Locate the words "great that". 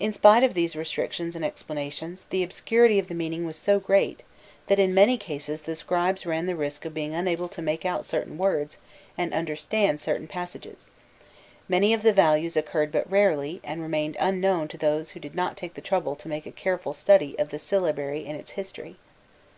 3.78-4.78